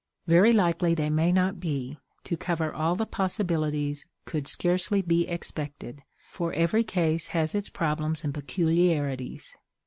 Very 0.25 0.51
likely 0.51 0.95
they 0.95 1.11
may 1.11 1.31
not 1.31 1.59
be; 1.59 1.99
to 2.23 2.35
cover 2.35 2.73
all 2.73 2.95
the 2.95 3.05
possibilities 3.05 4.07
could 4.25 4.47
scarcely 4.47 5.03
be 5.03 5.27
expected, 5.27 6.01
for 6.31 6.51
every 6.53 6.83
case 6.83 7.27
has 7.37 7.53
its 7.53 7.69
problems 7.69 8.23
and 8.23 8.33
peculiarities. 8.33 9.55